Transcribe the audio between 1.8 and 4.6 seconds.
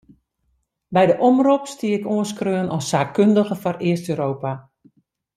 ik oanskreaun as saakkundige foar East-Europa.